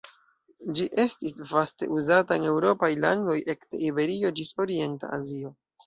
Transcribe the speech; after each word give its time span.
Ĝi 0.79 0.87
estis 1.03 1.37
vaste 1.51 1.91
uzata 1.99 2.39
en 2.41 2.49
eŭropaj 2.55 2.91
landoj 3.05 3.39
ekde 3.57 3.87
Iberio 3.93 4.37
ĝis 4.41 4.59
orienta 4.69 5.17
Azio. 5.25 5.59